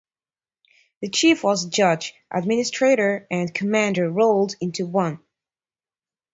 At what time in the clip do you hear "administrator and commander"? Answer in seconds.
2.31-4.09